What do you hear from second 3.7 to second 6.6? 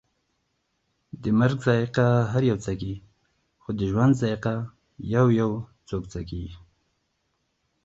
د ژوند ذائقه یویو څوک څکي